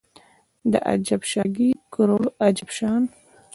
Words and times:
د 0.71 0.73
اجب 0.93 1.21
شاګۍ 1.31 1.71
کروړو 1.93 2.29
عجب 2.45 2.69
شان 2.77 3.01